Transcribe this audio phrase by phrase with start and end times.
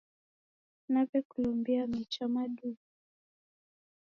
[0.91, 2.77] Naw'ekulombia mecha maduu.